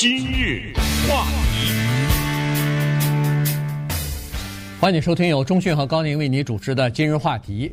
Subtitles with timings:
[0.00, 0.72] 今日
[1.06, 1.74] 话题，
[4.80, 7.70] 欢迎收听由中讯和高宁为你主持的今日话题。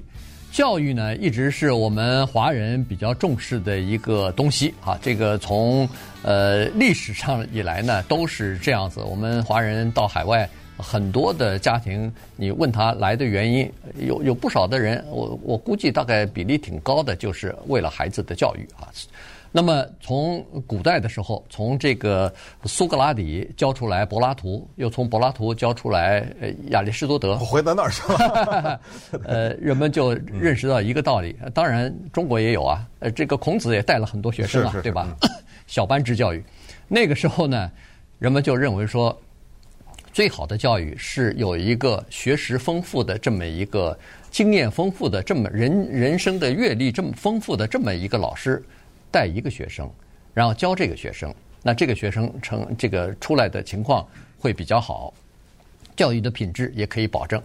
[0.51, 4.99] 教育呢，一直是我们华人比较重视的一个东西啊。
[5.01, 5.87] 这个从
[6.21, 8.99] 呃历史上以来呢，都是这样子。
[8.99, 10.49] 我们华人到海外。
[10.79, 13.67] 很多的家庭，你问他来的原因，
[13.99, 18.85] 有有不少的人，我我估计大概比例挺高的，就是为了孩子的教育啊。
[19.57, 22.31] 那么从古代的时候，从这个
[22.65, 26.31] 苏格拉底教出来柏拉图，又从柏拉图教出来
[26.69, 28.79] 亚里士多德，回到那儿去了。
[29.25, 32.87] 呃，人们就认识到一个道理，当然中国也有啊。
[32.99, 35.17] 呃，这个孔子也带了很多学生啊，对吧？
[35.65, 36.43] 小班制教育，
[36.87, 37.71] 那个时候呢，
[38.19, 39.19] 人们就认为说。
[40.13, 43.95] 最好的教育是有一个学识丰富的这么一个
[44.31, 48.63] 经验丰富的这么人人生的阅历这么丰富的这么一个老师
[49.11, 49.89] 带一个学生，
[50.33, 54.07] 然后教这个学生，那这个学生成这个出来的情况
[54.37, 55.13] 会比较好，
[55.95, 57.41] 教育的品质也可以保证。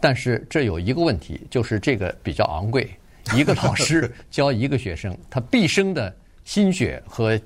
[0.00, 2.90] 但是这有一个问题，就是这个比较昂贵，
[3.36, 7.38] 一个老师 教一个学生，他毕生的心血和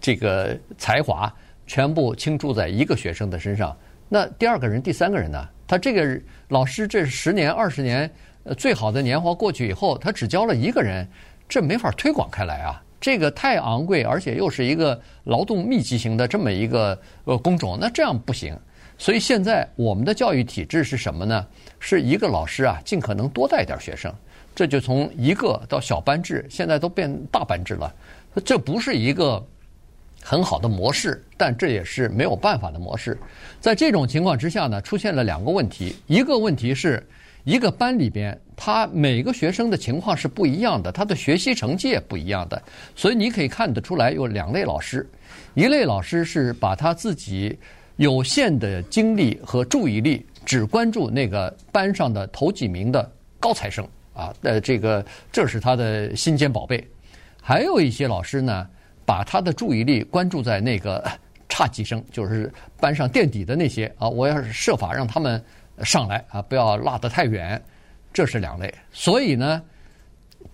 [0.00, 1.34] 这个才华
[1.66, 3.74] 全部倾注在一个学生的身上。
[4.08, 5.48] 那第二个人、第三个人呢？
[5.66, 8.10] 他这个老师这十年、二十年，
[8.44, 11.06] 呃，最好的年华过去以后，他只教了一个人，
[11.48, 12.82] 这没法推广开来啊！
[13.00, 18.56] 这个太昂贵，而且又是一个劳动密集型的这么一个呃工种，那这样不行。
[18.98, 21.46] 所以现在我们的教育体制是什么呢？
[21.78, 24.12] 是一个老师啊，尽可能多带点学生，
[24.54, 27.94] 这就从一个到小班制，现在都变大班制了。
[28.44, 29.44] 这不是一个。
[30.20, 33.16] 很好的模式，但这也是没有办法的模式。
[33.60, 35.94] 在这种情况之下呢，出现了两个问题。
[36.08, 37.02] 一个问题是，
[37.48, 42.62] 一个班里边，他每个学生的情况是不一样的，他的学习成绩也不一样的。
[42.94, 45.08] 所以你可以看得出来，有两类老师。
[45.54, 47.58] 一类老师是把他自己
[47.96, 53.10] 有限的精力和注意力，只关注那个班上的头几名的
[53.40, 53.82] 高材生
[54.12, 56.86] 啊，呃，这个这是他的心尖宝贝。
[57.40, 58.68] 还有一些老师呢。
[59.06, 61.02] 把他的注意力关注在那个
[61.48, 65.42] 差几生，就是班上垫底的那些啊，我要是设法让他们
[65.84, 67.62] 上来啊，不要落得太远，
[68.12, 68.72] 这是两类。
[68.92, 69.62] 所以呢，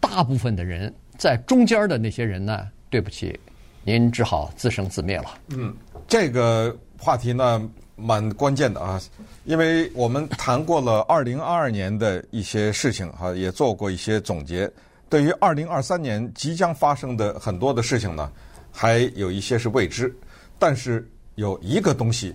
[0.01, 3.39] 大部分的人在中间的那些人呢，对不起，
[3.83, 5.39] 您只好自生自灭了。
[5.49, 5.75] 嗯，
[6.07, 9.01] 这个话题呢蛮关键的啊，
[9.45, 14.71] 因为我们谈过了二零二二年的一些事情哈，也做过一些总结。
[15.09, 18.33] 对于二零二三年即将发生的很多的事情呢，
[18.73, 20.13] 还有一些是未知，
[20.59, 22.35] 但是有一个东西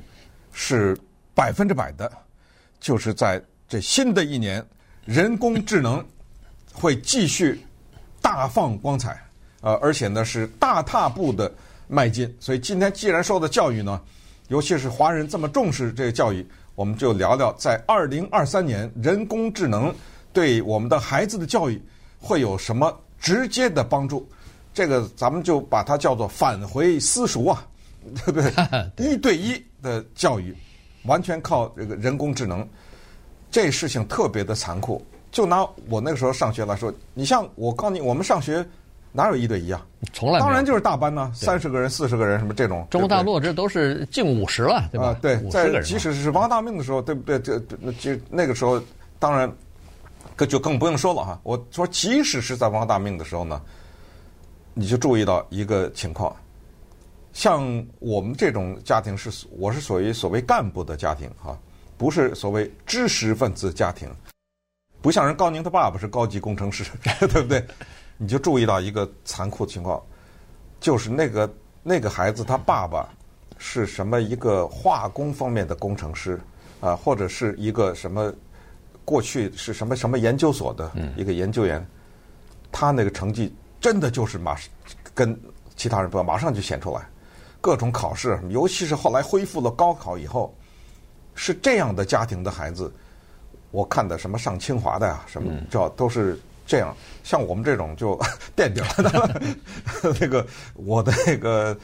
[0.54, 0.98] 是
[1.36, 2.10] 百分之百的，
[2.79, 4.66] 就是在这新的一年，
[5.06, 6.03] 人工智能
[6.73, 7.59] 会继续
[8.22, 9.22] 大放光彩，
[9.62, 11.51] 呃，而且呢是大踏步的
[11.88, 12.34] 迈进。
[12.40, 14.01] 所以今天既然说到教育呢，
[14.47, 16.45] 尤其是华人这么重视这个教育，
[16.75, 19.94] 我们就聊聊在二零二三年人工智能
[20.31, 21.81] 对我们的孩子的教育。
[22.22, 24.28] 会有什么直接的帮助？
[24.73, 27.66] 这个咱们就把它叫做返回私塾啊，
[28.25, 28.51] 对不对？
[28.97, 30.53] 一对一的教育，
[31.09, 32.66] 完全靠这个人工智能，
[33.52, 35.03] 这事情特别的残酷。
[35.31, 38.66] 就拿我那个时候上学来说，你像我告诉你，我们上学
[39.12, 39.86] 哪有一对一啊？
[40.14, 42.88] 从来当然就是大班呢，三十个人、四十个人什么这种。
[42.90, 45.08] 中国大陆这都是近五十了，对吧？
[45.08, 47.40] 啊，对，在即使是王大命的时候，对不对？
[47.40, 47.59] 这
[48.00, 48.81] 这那个时候，
[49.20, 49.52] 当然。
[50.38, 51.38] 这就更不用说了哈。
[51.44, 53.62] 我说，即使是在王大命的时候呢，
[54.74, 56.34] 你就注意到一个情况，
[57.40, 57.64] 像
[58.00, 61.58] 我们这种家庭是，我是属于所谓干部的家庭哈，
[61.98, 64.10] 不是所谓知识分子家庭，
[65.02, 66.84] 不像人高宁他爸爸是高级工程师，
[67.32, 67.66] 对不对？
[68.18, 70.04] 你就注意到一个残酷的情况，
[70.82, 71.50] 就是那个
[71.82, 73.08] 那个孩子他爸爸
[73.58, 76.38] 是什么一个化工方面的工程师
[76.82, 78.34] 啊，或者是一个什么。
[79.06, 81.84] 过去是什么什么研究所的一个研究员，
[82.70, 84.70] 他那个成绩真的就是马上
[85.16, 85.40] 跟
[85.78, 87.10] 其他人不一样，马上就显出来。
[87.62, 90.53] 各种考试，尤其是后来恢复了高考以后，
[91.35, 92.91] 是这样的家庭的孩子，
[93.72, 96.96] 我看的什么上清华的呀，什么叫都是这样。
[97.23, 98.20] 像我们这种就
[98.56, 99.41] 垫底了。
[100.20, 101.78] 那个我的那个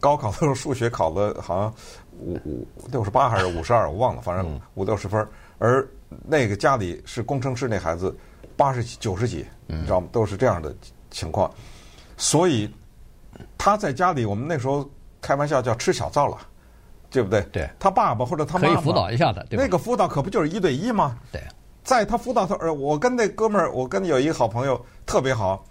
[0.00, 1.74] 高考的时候，数学考了好像
[2.18, 5.26] 五五六十八还是五十二，我忘了，反正五六十分，
[5.58, 5.86] 而。
[6.28, 8.14] 那个家里是工程师，那孩子
[8.54, 10.06] 八十几、九十几，你知道吗？
[10.12, 10.76] 都是这样的
[11.10, 11.50] 情况，
[12.18, 12.70] 所以
[13.56, 14.86] 他在家里，我们那时候
[15.22, 16.36] 开玩笑叫吃小灶了，
[17.10, 17.40] 对不对？
[17.52, 17.70] 对。
[17.78, 19.58] 他爸爸或者他妈妈可以辅导一下的，对？
[19.58, 21.16] 那个辅导可不就是一对一吗？
[21.32, 21.40] 对。
[21.82, 25.64] 在他辅导他，呃，我跟那哥们儿，我跟有一个好朋友特别好，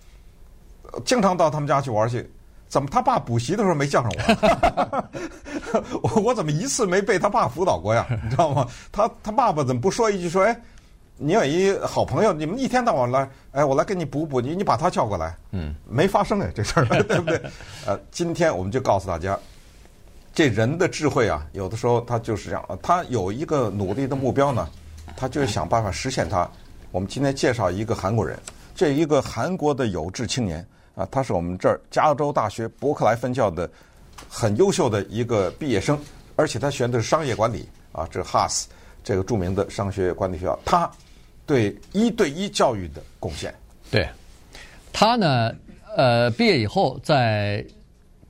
[1.06, 2.28] 经常到他们家去玩去。
[2.68, 6.00] 怎么他爸补习的时候没叫上我？
[6.04, 8.08] 我 我怎么一次没被他爸辅导过呀？
[8.24, 8.66] 你知道吗？
[8.94, 10.62] 他他爸爸怎么不说一句说，哎，
[11.18, 15.36] 你有一好朋友，你们一天到晚来，哎，我来给你补补，你你把他叫过来。
[15.52, 17.42] 嗯，没发生哎， 这事儿对不对？
[17.86, 19.38] 呃，今天我们就告诉大家，
[20.34, 24.68] 这人的智慧啊，有的时候他就是这样，他有一个努力的目标呢，
[25.16, 26.50] 他就是想办法实现它。
[26.92, 28.38] 我们今天介绍一个韩国人。
[28.74, 30.66] 这一个韩国的有志青年
[30.96, 33.70] 啊，他是我们这儿加州大学伯克莱分校的
[34.28, 36.00] 很优秀的一个毕业生，
[36.36, 38.64] 而且他学的是商业管理啊，这 Haas
[39.04, 40.90] 这个著名的商学院管理学校，他
[41.46, 43.54] 对一对一教育的贡献。
[43.90, 44.08] 对，
[44.94, 45.54] 他呢，
[45.96, 47.66] 呃，毕业以后在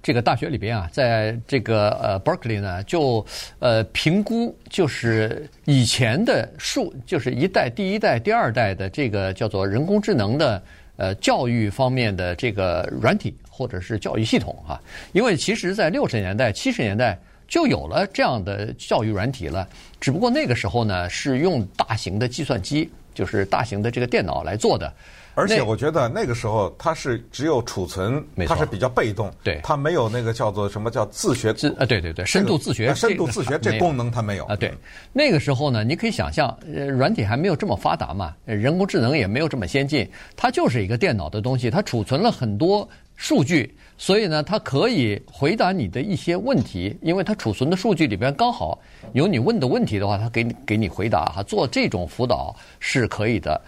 [0.01, 3.23] 这个大学里边啊，在这个呃 Berkeley 呢，就
[3.59, 10.63] 呃评估就是以前的数，就是一代、第一代、第二代的这个叫做人工智能的
[10.97, 14.81] 呃教育方面的这个软体或者是教育系统啊，
[15.12, 17.19] 因为其实在六十年代、七十年代
[17.51, 19.68] 就有了这样的教育软体了，
[20.00, 24.92] 只不过那个时候呢是用大型的计算机，就是大型的这个电脑来做的。
[25.33, 34.56] 而且我觉得那个时候它是只有储存，它是比较被动，对，它没有那个叫做什么叫自学自啊，对对对，深度自学，深度自学这功能它没有啊。
[34.56, 34.74] 对，
[35.12, 42.88] 那个时候呢，你可以想象，呃，软体还没有这么发达嘛，人工智能也没有这么先进，它就是一个电脑的东西，它储存了很多
[43.21, 48.79] 数据，所以呢，它可以回答你的一些问题，因为它储存的数据里边刚好
[49.13, 53.62] 有你问的问题的话，它给你给你回答哈，做这种辅导是可以的。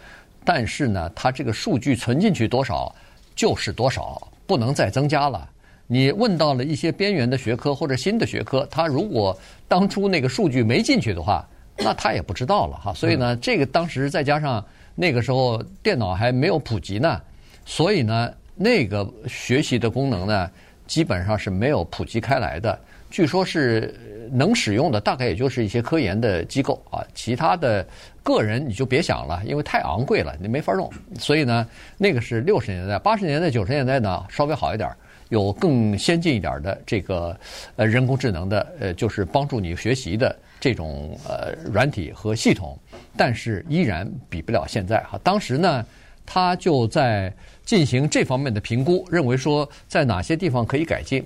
[0.44, 2.94] 但是呢，它这个数据存进去多少
[3.36, 5.48] 就是多少，不能再增加了。
[5.86, 11.48] 你问到了一些边缘的学科或者新的学科，它如果当初那个数据没进去的话，
[11.78, 12.92] 那他也不知道了哈。
[12.92, 14.66] 所以呢，这个当时再加上
[14.96, 17.22] 那个时候电脑还没有普及呢，
[17.66, 20.50] 所以呢，那个学习的功能呢，
[20.88, 22.80] 基本上是没有普及开来的。
[23.10, 23.94] 据说是
[24.32, 27.86] 能使用的，大概也就是一些科研的机构啊，其他的
[28.24, 30.92] 个人你就别想了，因为太昂贵了，你没法用。
[31.20, 31.68] 所以呢，
[31.98, 34.90] 那个是六十年代、八十年代、九十年代呢，稍微好一点，
[35.30, 37.38] 有更先进一点的这个
[37.76, 42.76] 呃人工智能的呃，就是帮助你学习的这种呃软体和系统，
[43.16, 45.20] 但是依然比不了现在哈。
[45.24, 45.86] 当时呢，
[46.26, 47.34] 他就在
[47.66, 51.24] 进行这方面的评估，认为说在哪些地方可以改进。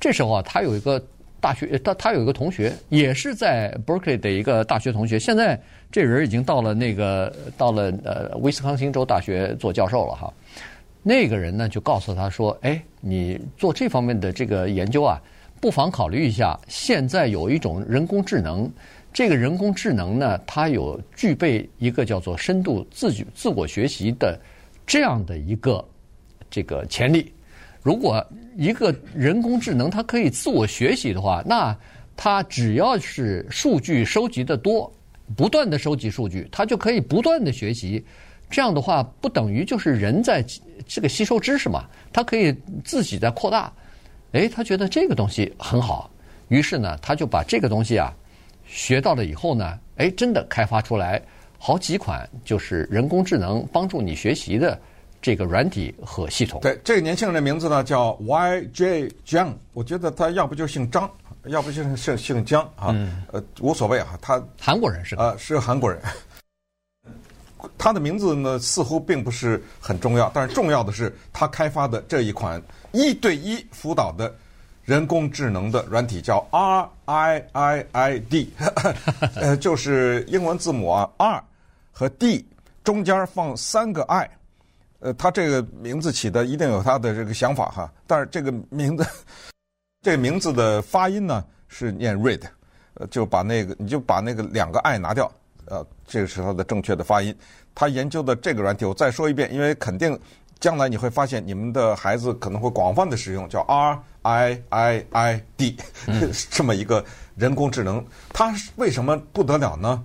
[0.00, 1.02] 这时候啊，他有一个。
[1.40, 5.20] 大学，他他有一个同学，也是在 Berkeley 的一个大学同学。
[5.20, 5.56] 现在
[5.88, 10.34] 这人已经到了那个到了呃威斯康星州大学做教授了哈。
[11.00, 15.22] 那个人呢就告诉他说：“哎，你做这方面的这个研究啊，
[15.60, 16.58] 不妨考虑一下。
[16.66, 18.68] 现在有一种人工智能，
[19.12, 24.38] 这个人工智能呢，它有具备一个叫做深度自主自我学习的
[24.86, 25.84] 这样的一个
[26.50, 27.32] 这个潜力。”
[27.82, 28.24] 如果
[28.56, 31.76] 一个人工智能它可以自我学习的话，那
[32.16, 34.92] 它只要是数据收集的多，
[35.36, 38.04] 不断的收集数据，它就可以不断的学习。
[38.50, 40.44] 这样的话，不等于就是人在
[40.86, 41.84] 这个吸收知识嘛？
[42.12, 42.54] 它可以
[42.84, 43.72] 自己在扩大。
[44.32, 46.10] 诶，他觉得这个东西很好，
[46.48, 48.14] 于是呢，他就把这个东西啊
[48.68, 51.20] 学到了以后呢，哎，真的开发出来
[51.58, 54.78] 好几款，就是人工智能帮助你学习的。
[55.20, 56.60] 这个软体和系统。
[56.60, 61.10] 对，这个年轻人的名字呢叫 yjjang 我觉得他要不就姓张，
[61.46, 64.16] 要不就是姓姓姜啊，嗯、呃，无所谓啊。
[64.22, 65.24] 他韩国人是吧？
[65.24, 66.00] 呃，是个韩国人。
[67.76, 74.32] 他的名字呢似乎并不是很重要，但是重要的是他开发的这一款一对一辅导的
[74.88, 78.54] 人工智能的软体叫 R.I.I.I.D，
[79.36, 81.44] 呃，就是英文字母啊 R
[81.92, 82.48] 和 D
[82.82, 84.30] 中间放三个 I。
[85.00, 89.06] 呃，它这个名字起的一定有它的这个想法哈，但是这个名字，
[90.00, 92.40] 这个名字的发音呢是念 read，
[92.94, 95.30] 呃，就把那个你就把那个两个 i 拿掉，
[95.66, 97.36] 呃，这个是它的正确的发音。
[97.74, 100.18] 他研究的这个软体，我再说一遍，因为肯定
[100.58, 105.76] 将来你会发现你们的孩子可能会广泛的使用，叫 R I I I D，
[106.50, 107.04] 这么一个
[107.36, 108.04] 人工智能。
[108.30, 110.04] 它为什么不得了呢？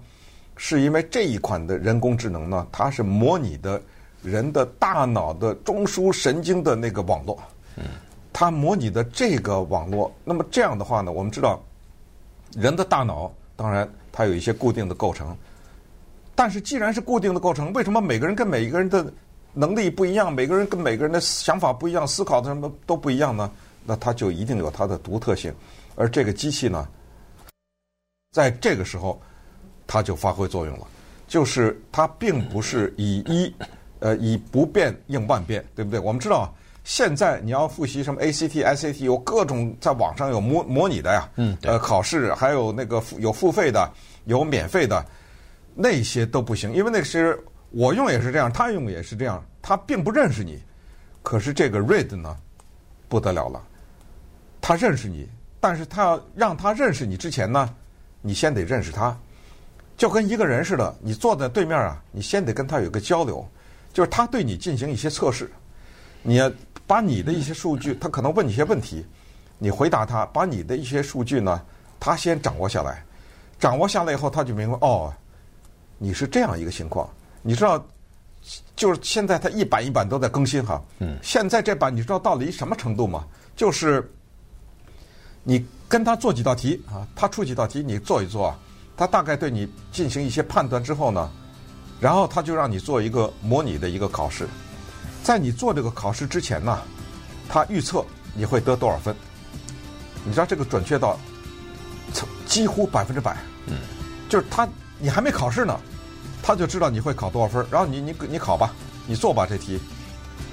[0.56, 3.82] 是因为这一款的人工智能呢，它是模拟的。
[4.24, 7.38] 人的大脑的中枢神经的那个网络，
[8.32, 11.62] 它模拟的这个网络，那么这样的话呢，我们知道，
[12.56, 15.36] 人的大脑当然它有一些固定的构成，
[16.34, 19.06] 但是既然是固定的构成，为什么每个人跟每一个人的
[19.52, 23.52] 能力不一样，每个人跟每个人的想法不一样，思考的什么都不一样呢？
[23.86, 25.54] 那它就一定有它的独特性，
[25.96, 26.88] 而这个机器呢，
[28.32, 29.22] 在这个时候
[29.88, 30.88] 它就发挥作用了，
[31.28, 33.54] 就是它并不是以一。
[34.00, 35.98] 呃，以不变应万变，对不对？
[35.98, 43.90] 我们知道，现在你要复习什么 ACT、SAT，有各种在网上有模模拟的呀，嗯，呃，考试还有那个付有付费的，
[44.26, 45.06] 有免费的，
[45.74, 50.62] 那些都不行，因为那个是我用也是这样，他用也是这样，他并不认识你。
[51.22, 52.36] 可是这个 READ 呢，
[53.08, 53.66] 不得了了，
[54.66, 55.28] 他认识你，
[55.60, 57.70] 但是他要让他认识你之前呢，
[58.22, 59.14] 你先得认识他，
[59.98, 63.46] 就跟一个人似的，你坐在对面啊，你先得跟他有个交流，
[63.92, 65.52] 就是他对你进行一些测试，
[66.22, 66.50] 你要
[66.88, 69.06] 把你的一些数据，他可能问你一些问题，
[69.58, 71.62] 你回答他，把你的一些数据呢，
[72.00, 73.04] 他先掌握下来，
[73.60, 75.14] 掌握下来以后，他就明白哦，
[75.98, 77.10] 你是这样一个情况，
[77.42, 77.86] 你知道。
[78.76, 80.84] 就是现在，它一版一版都在更新哈。
[81.00, 81.18] 嗯。
[81.22, 83.26] 现在这版你知道到了一什么程度吗？
[83.56, 84.12] 就是
[85.44, 88.60] 你跟他做几道题啊，他出几道题，你做一做啊，
[88.96, 91.30] 他大概对你进行一些判断之后呢，
[92.00, 94.48] 然后他就让你做一个模拟的一个考试。
[95.22, 96.80] 在你做这个考试之前呢，
[97.48, 99.16] 他预测你会得多少分？
[100.26, 101.20] 你知道这个准确到
[102.46, 103.38] 几乎百分之百。
[103.68, 103.76] 嗯。
[104.30, 104.68] 就是他，
[105.00, 105.80] 你还没考试呢。
[106.42, 108.74] 他就知道你会考多少分，然后你你你考吧，
[109.08, 109.80] 你做吧这题。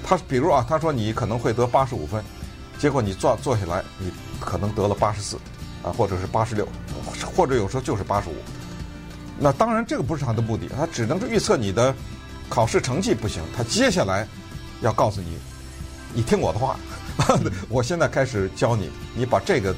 [0.05, 2.23] 他比如啊，他说你可能会得八十五分，
[2.79, 5.37] 结果你做做下来，你可能得了八十四，
[5.83, 6.67] 啊，或者是八十六，
[7.37, 8.35] 或者有时候就是八十五。
[9.39, 11.95] 那当然这个不是他的目的，他只能是预测你的
[12.49, 13.43] 考试成绩不行。
[13.57, 14.27] 他接下来
[14.81, 15.39] 要告诉你，
[16.13, 16.77] 你听我的话，
[17.69, 19.75] 我现在开始教你，你把这个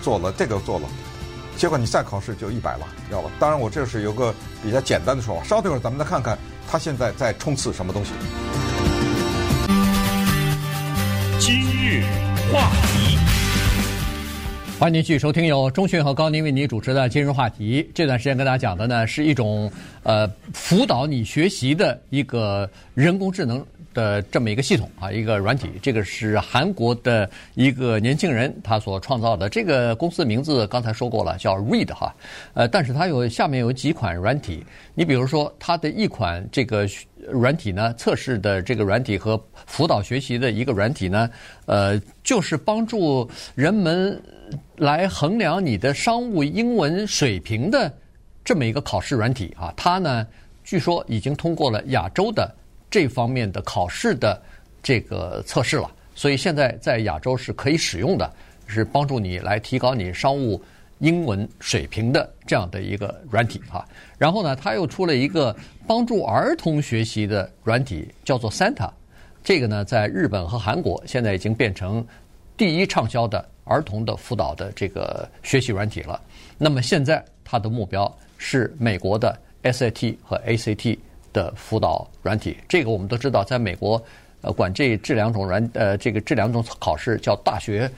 [0.00, 0.88] 做了，这个做了。
[1.56, 3.30] 结果你再考试就一百了，知道吧？
[3.38, 5.44] 当然，我这是有个比较简单的说法。
[5.44, 6.36] 稍等会儿，咱们再看看
[6.68, 8.10] 他现在在冲刺什么东西。
[11.38, 12.02] 今日
[12.50, 13.13] 话题，
[14.84, 17.82] 欢迎继续收听由中讯和高宁为您主持的《今日话题》。
[17.94, 19.72] 这段时间跟大家讲的呢，是一种
[20.02, 23.64] 呃辅导你学习的一个人工智能。
[23.94, 29.48] 的这么一个系统啊，一个软体，这个是韩国的一个年轻人他所创造的。
[29.48, 32.14] 这个公司名字刚才说过了，叫 Read 哈，
[32.52, 34.62] 呃，但是它有下面有几款软体。
[34.94, 36.86] 你比如说，它的一款这个
[37.28, 41.30] 软体呢，测试的这个软体和辅导学习的一个软体呢，
[41.66, 44.20] 呃，就是帮助人们
[44.76, 47.90] 来衡量你的商务英文水平的
[48.44, 49.72] 这么一个考试软体啊。
[49.76, 50.26] 它呢，
[50.64, 52.52] 据说已经通过了亚洲的。
[52.94, 54.40] 这方面的考试的
[54.80, 58.32] 这个测试了，所以现在在亚洲是可以使用的，
[58.68, 60.62] 是帮助你来提高你商务
[61.00, 63.84] 英文水平的这样的一个软体哈。
[64.16, 65.52] 然后呢，他又出了一个
[65.88, 68.88] 帮助儿童学习的软体，叫做 Santa。
[69.42, 72.06] 这个呢，在日本和韩国现在已经变成
[72.56, 76.20] 第一畅销的儿童的辅导的这个学习软体了。
[76.56, 80.96] 那么现在它的目标是美国的 SAT 和 ACT。
[81.34, 84.02] 的辅导软体，这个我们都知道，在美国，
[84.40, 87.90] 呃，管这这两种软呃，这个这两种考试叫大学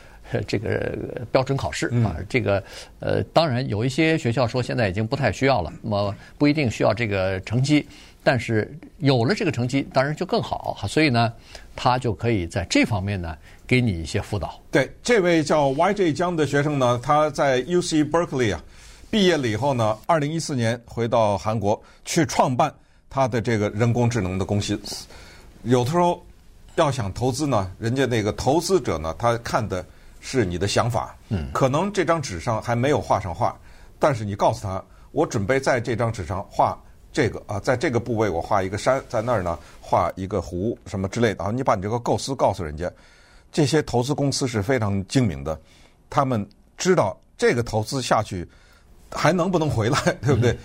[0.48, 0.98] 这个
[1.30, 2.16] 标准考试啊。
[2.28, 2.60] 这个
[2.98, 7.86] 呃，当然有一些学校说现在已经不太需要了，那么不一定需要这个成绩，
[8.24, 10.76] 但是有了这个成绩，当然就更好。
[10.88, 11.32] 所以呢，
[11.76, 14.58] 他就可以在这方面呢给你一些辅导。
[14.70, 18.64] 对，这位叫 YJ 江的学生呢，他在 UC Berkeley 啊
[19.10, 22.72] 毕业了以后呢，二零一四年回到韩国去创办。
[23.08, 24.78] 他的这个人工智能的公司，
[25.62, 26.24] 有的时候
[26.74, 29.84] 要想投资呢，人家那个投资者呢，他看的
[30.20, 33.58] 是你的想法，嗯，可能这张纸上还没有画上画，
[33.98, 34.82] 但是你告诉他，
[35.12, 36.78] 我准备在这张纸上画
[37.12, 42.90] 这个啊，在这个部位我画一个山，在那儿呢画一个湖什么之类的啊，你把你这个构思告诉人家，
[43.50, 45.58] 这些投资公司是非常精明的，
[46.10, 46.46] 他们
[46.76, 48.46] 知道这个投资下去
[49.10, 50.52] 还能不能回来，对不对？
[50.52, 50.58] 嗯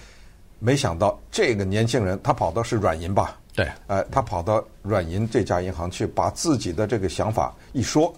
[0.64, 3.36] 没想到这个年轻人，他跑到是软银吧？
[3.56, 8.14] 对，呃，他跑到软银这家银行去，把自己的这个想法一说，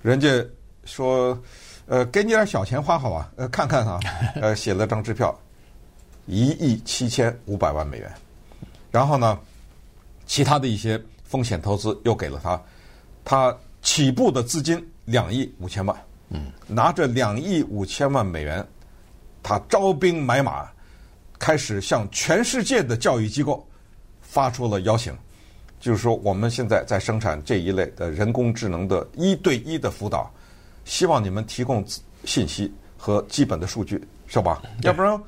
[0.00, 0.42] 人家
[0.84, 1.38] 说，
[1.86, 3.30] 呃，给你点小钱花好吧？
[3.36, 4.00] 呃，看看啊，
[4.40, 5.38] 呃，写了张支票，
[6.24, 8.10] 一亿七千五百万美元，
[8.90, 9.38] 然后呢，
[10.26, 12.58] 其他的一些风险投资又给了他，
[13.26, 15.94] 他起步的资金两亿五千万，
[16.30, 18.66] 嗯，拿着两亿五千万美元，
[19.42, 20.66] 他招兵买马。
[21.38, 23.66] 开始向全世界的教育机构
[24.20, 25.16] 发出了邀请，
[25.78, 30.30] 就是说我们现在在生产这一类的人工智能的一对一的辅导，
[30.84, 31.84] 希望你们提供
[32.24, 34.60] 信息和基本的数据，是吧？
[34.82, 35.18] 要不然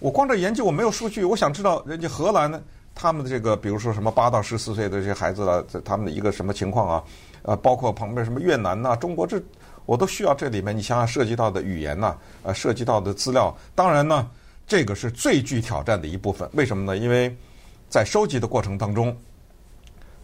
[0.00, 2.60] 我光这研究我没有数据，我想知道人家荷兰呢，
[2.94, 7.04] 他们的这个比如说什么八到十四岁的这些孩子啊，他们的一个什么情况啊？
[7.42, 9.40] 呃，包括旁边什么越南呐、啊、中国这，
[9.86, 14.28] 我都需要这里面你想想涉及到的语言呐，呃，涉及到的资料，当然呢。
[14.70, 16.96] 这个是最具挑战的一部分，为什么呢？
[16.96, 17.36] 因为
[17.88, 19.14] 在收集的过程当中，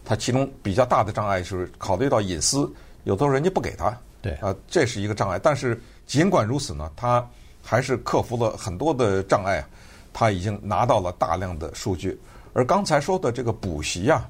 [0.05, 2.59] 它其中比较大的障碍是考虑到隐私，
[3.03, 3.93] 有的时候人家不给他。
[4.21, 5.37] 对啊，这是一个障碍。
[5.37, 7.29] 但是尽管如此呢，他
[7.61, 9.67] 还是克服了很多的障碍啊，
[10.13, 12.17] 他已经拿到了大量的数据。
[12.53, 14.29] 而刚才说的这个补习啊，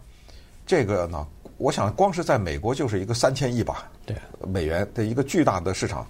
[0.65, 4.15] 这个呢，我想光是在美国就是一个三千亿吧，对
[4.47, 6.07] 美元的一个巨大的市场。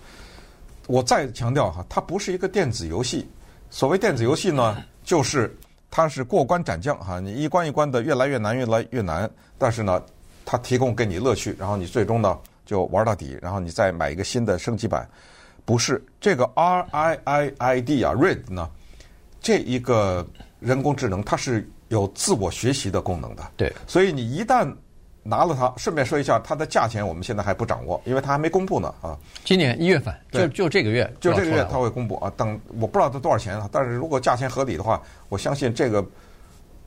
[0.88, 3.28] 我再强调哈，它不是一个电子游戏。
[3.70, 5.56] 所谓电子游戏呢，就是
[5.92, 9.30] 它是过关斩将哈，你一关一关的越来越难，越来越难。
[9.58, 10.02] 但是呢，
[10.46, 15.08] 它提供给你乐趣，然后你最终呢就玩到底，然后你再买一个新的升级版。
[15.66, 18.70] 不是这个 R I I I D 啊，RID 呢，
[19.42, 20.26] 这一个
[20.62, 23.52] 人工智能它是有自我学习的功能的。
[23.58, 24.74] 对，所以你一旦
[25.28, 29.18] 拿了它，顺便说一下，它的价钱我们现在还不掌握，因为它还没公布呢啊。
[29.44, 32.32] 今年一月份，就就这个月，就这个月它会公布啊。
[32.38, 36.06] 等我不知道它多少钱啊，但是如果价钱合理的话，我相信这个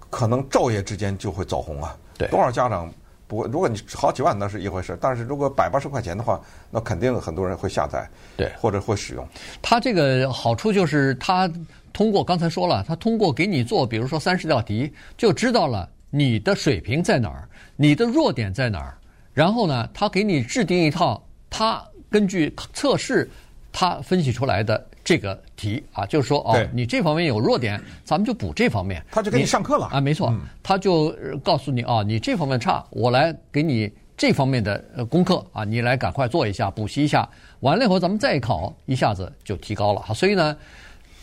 [0.08, 1.94] 可能昼夜之间就会走红啊。
[2.16, 2.90] 对，多少家长
[3.26, 3.44] 不？
[3.46, 9.26] 如果你好几万那是一回事，但是如果百八十块钱的话，那肯定很多人会下载，对，或者会使用。
[9.60, 11.50] 它这个好处就是，它
[11.92, 17.48] 通过刚才说了，它通过给你做，比如说三十道题，就知道了你的水平在哪儿。
[17.76, 18.98] 你的弱点在哪儿？
[19.32, 23.30] 然后呢，他给你制定一套，他根据测试，
[23.72, 29.02] 他分析出来的这个题啊，就是说哦，你这方面有弱点，咱们就补这方面。
[29.10, 37.26] 他就给你上课了啊，没错，他就告诉你啊，你这方面差，我来给你这方面的功课啊，你来赶快做一下，补习一下，
[37.60, 40.14] 完了以后咱们再考，一下子就提高了。
[40.14, 40.54] 所以呢。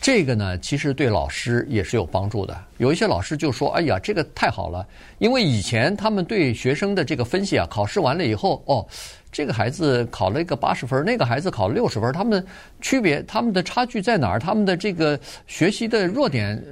[0.00, 2.56] 这个呢，其实对老师也是有帮助的。
[2.78, 4.86] 有一些老师就说：“哎呀，这个太好了，
[5.18, 8.86] 因为以前他们对学生的这个分析啊，考试完了以后，哦，
[9.32, 12.42] 这个孩子考了一个八十分，那个孩子考了六十分，他们
[12.80, 14.38] 区别，他们的差距在哪儿？
[14.38, 16.62] 他们的这个学习的弱点、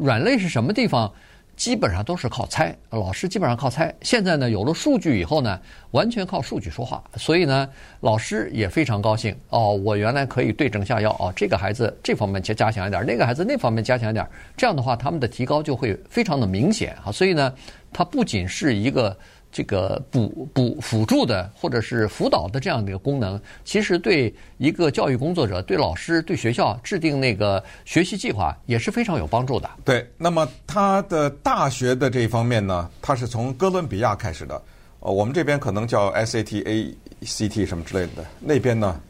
[0.00, 1.12] 软肋是什么地方？”
[1.58, 3.92] 基本上都是靠猜，老师基本上靠猜。
[4.00, 5.60] 现在呢，有了数据以后呢，
[5.90, 7.02] 完全靠数据说话。
[7.16, 7.68] 所以呢，
[8.00, 9.36] 老师也非常高兴。
[9.50, 11.10] 哦，我原来可以对症下药。
[11.18, 14.24] 哦，这个孩子这方面加强一点，那个孩子那方面加强一点。
[14.56, 17.10] 这样的话，他们的提高就会非常的明显啊。
[17.10, 17.52] 所以呢，
[17.92, 19.14] 它不仅是一个。
[19.58, 29.68] 这个补补辅助的或者是辅导的这样的一个功能，其实对一个教育工作者、对老师、对学校制定那个学习计划也是非常有帮助的。
[29.84, 34.62] 对，那么他的大学的这一方面呢，他是从哥伦比亚开始的。
[35.00, 39.00] 呃，我们这边可能叫 SAT、ACT 什么之类的，那边呢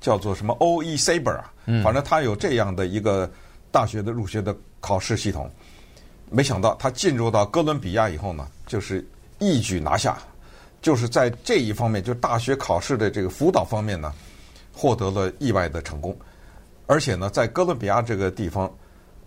[0.00, 1.52] 叫做什么 OE Saber 啊，
[1.84, 3.30] 反正他有这样的一个
[3.70, 5.50] 大学的入学的考试系统。
[6.30, 9.06] 没想到他进入到哥伦比亚以后呢，就是。
[9.40, 10.18] 一举拿下，
[10.82, 14.12] 就是在这一方面，就是大学考试的这个辅导方面呢，
[14.72, 16.16] 获得了意外的成功。
[16.86, 18.70] 而且呢，在哥伦比亚这个地方，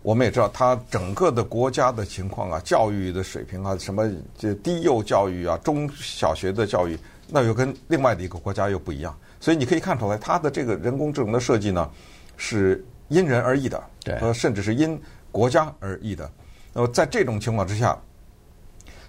[0.04, 6.95] 我们也知道，它整个的国家的情况啊，教育的水平啊，什么这低幼教育啊，中小学的教育，
[7.28, 9.17] 那又跟另外的一个国家又不一样。
[9.39, 11.89] 所以你可以看出来，它的这个人工智能的设计呢，
[12.38, 16.30] 是因人而异的，对，和甚至是因国家而异的。
[16.71, 17.99] 那么在这种情况之下。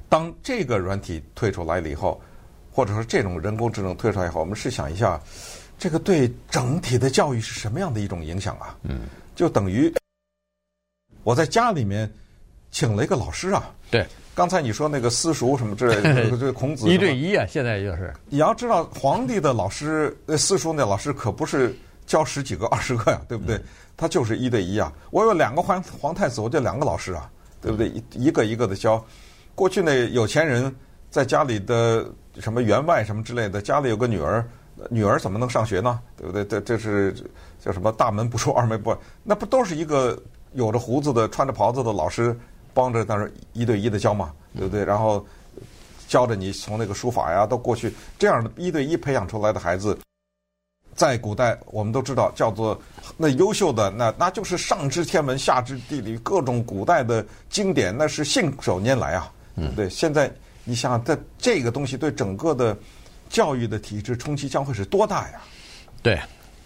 [0.09, 2.21] 当这个软体退出来了以后，
[2.73, 5.21] 或者说这种人工智能退出来以后，我们试想一下，
[5.79, 8.77] 这个对整体的教育是什么样的一种影响啊？
[8.83, 9.01] 嗯，
[9.35, 9.93] 就等于
[11.23, 12.11] 我在家里面
[12.71, 13.71] 请了一个老师啊。
[13.91, 21.75] 对，刚才你说那个私塾什么之类的， 这个孔子一对一啊，现在就是你要知道，皇帝的老师，那私塾那老师可不是
[22.07, 23.61] 教十几个、二十个呀，对不对？
[23.97, 24.93] 他就是一对一啊。
[25.11, 27.31] 我有两个皇皇太子，我就两个老师啊，
[27.63, 27.89] 对不对？
[27.89, 29.05] 一一个一个的教。
[29.55, 30.75] 过去那有钱人
[31.11, 32.05] 在家里的
[32.41, 34.45] 什么员外什么之类的，家里有个女儿，
[34.91, 36.01] 女儿怎么能上学呢？
[36.17, 36.45] 对不对？
[36.45, 37.15] 这这是
[37.61, 37.93] 叫什么？
[37.93, 40.21] 大门不出二门不，那不都是一个
[40.53, 42.37] 有着胡子的、穿着袍子的老师
[42.73, 44.85] 帮着，但是一对一的教嘛，对不对？
[44.85, 45.25] 然后
[46.09, 49.97] 教着你从那个书法呀，到过去这样的一对一培养出来的孩子，
[50.97, 52.77] 在古代我们都知道叫做
[53.17, 59.31] 那优秀的，那那就是上知天文下知地理，各种古代的经典那是信手拈来啊。
[59.57, 60.31] 嗯，对，现在
[60.65, 62.77] 你想想，这这个东西对整个的
[63.29, 65.41] 教育的体制冲击将会是多大呀？
[66.03, 66.19] 对，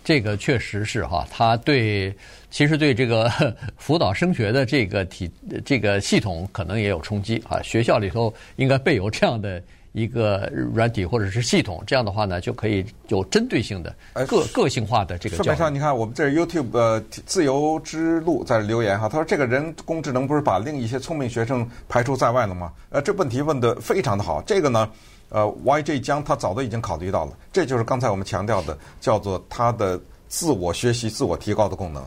[0.05, 2.15] 这个确实是哈，它对
[2.51, 3.31] 其实对这个
[3.77, 5.31] 辅导升学的这个体
[5.65, 7.61] 这个系统可能也有冲击啊。
[7.63, 9.63] 学校里头应该备有这样的。
[9.93, 13.95] 一个软体或者是系统，这样的话呢，就可以有针对性的、
[14.27, 15.47] 个个性化的这个教育。
[15.47, 22.73] 顺便说，你看我们这 YouTube 呃自由之路在留言哈，他说这个人工智能不是把另一些聪明学生排除在外了吗？
[22.91, 24.43] 呃，这问题问得非常的好。
[24.43, 24.89] 这个呢，
[25.31, 32.05] 呃，YJ 江他早都已经考虑到了，这就是刚才我们强调的，叫做他的自我学习、自我提高的功能。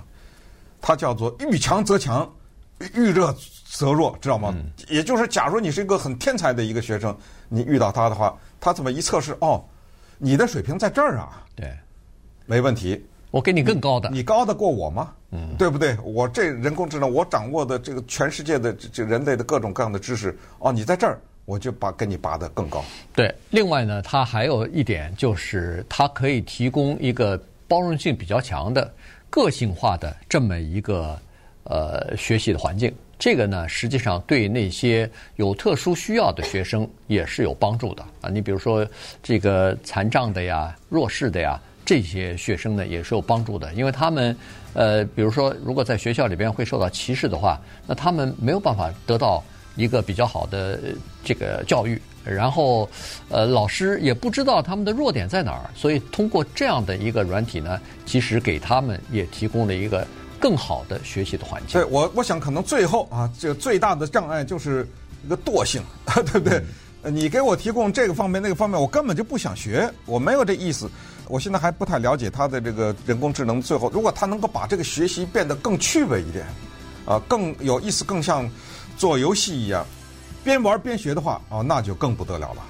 [0.84, 2.28] 它叫做遇强则强，
[2.96, 3.32] 遇热
[3.72, 4.54] 则弱，知道吗？
[4.56, 7.16] 嗯、也就是，假如你是一个很天才的一个学生，
[7.48, 9.36] 你遇到他的话，他怎么一测试？
[9.40, 9.64] 哦，
[10.18, 11.42] 你的水平在这儿啊？
[11.56, 11.72] 对，
[12.46, 13.02] 没问题。
[13.32, 15.14] 我给你更高的，你，你高得过我吗？
[15.32, 15.98] 嗯，对不对？
[16.04, 22.84] 我这人工智能，我掌握的这个全世界的这人类的各种各样的知识，哦，你在这儿，我就把跟你拔得更高。
[23.16, 28.94] 对，另外呢，它还有一点就是，它可以提供一个包容性比较强的、
[29.30, 31.18] 个性化的这么一个
[31.64, 32.94] 呃学习的环境。
[33.22, 38.30] 这个呢，实际上对那些有特殊需要的学生也是有帮助的啊。
[38.32, 38.84] 你比如说
[39.22, 41.62] 这个残障的呀、弱势的呀。
[41.84, 44.38] 这些学生呢也是有帮助的，因为他们，
[44.74, 49.44] 呃，比如说，如果在学校里边会受到歧视的话，那他们没有办法得到
[49.76, 50.80] 一个比较好的
[51.24, 52.88] 这个教育，然后，
[53.30, 60.08] 呃，老师也不知道他们的弱点在哪儿，所以通过这样的一个软体呢，其实给他们也提供了一个
[60.42, 61.80] 更好的学习的环境。
[61.80, 64.86] 对，我我想可能最后啊，这个最大的障碍就是
[65.24, 66.62] 一个惰性， 对不对？
[67.04, 70.90] 嗯、你给我提供这个方面那个方面，我根本就不想学，我没有这意思。
[71.28, 73.62] 我现在还不太了解他的这个人工智能。
[73.62, 76.46] 最后，如果他能够把这个学习变得更趣味一点，
[77.06, 78.50] 啊，更有意思，更像
[78.98, 79.86] 做游戏一样，
[80.44, 82.62] 边玩边学的话，啊，那就更不得了了。